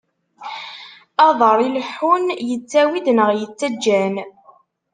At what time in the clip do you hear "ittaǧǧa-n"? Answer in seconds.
3.45-4.13